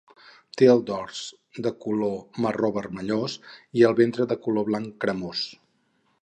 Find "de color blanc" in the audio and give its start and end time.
4.33-4.97